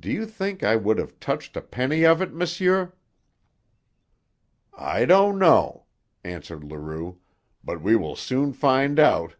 [0.00, 2.94] Do you think I would have touched a penny of it, monsieur?"
[4.72, 5.84] "I don't know,"
[6.24, 7.18] answered Leroux.
[7.62, 9.36] "But we will soon find out.